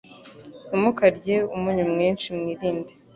Ntimukarye 0.67 1.35
umunyu 1.55 1.83
mwinshi, 1.91 2.27
mwirinde 2.37 2.91